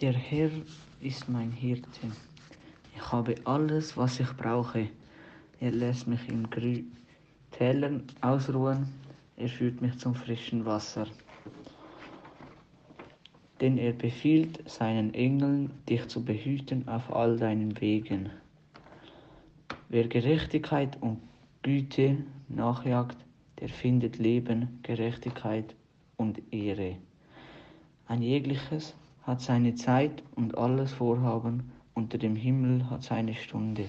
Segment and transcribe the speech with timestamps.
[0.00, 0.50] Der Herr
[1.00, 2.10] ist mein Hirte.
[2.96, 4.88] Ich habe alles, was ich brauche.
[5.60, 6.96] Er lässt mich in grünen
[7.52, 8.88] Tälern ausruhen.
[9.36, 11.06] Er führt mich zum frischen Wasser.
[13.60, 18.30] Denn er befiehlt seinen Engeln, dich zu behüten auf all deinen Wegen.
[19.90, 21.20] Wer Gerechtigkeit und
[21.62, 22.16] Güte
[22.48, 23.16] nachjagt,
[23.60, 25.72] der findet Leben, Gerechtigkeit
[26.16, 26.96] und Ehre.
[28.08, 28.92] Ein jegliches
[29.26, 33.88] hat seine Zeit und alles Vorhaben unter dem Himmel hat seine Stunde.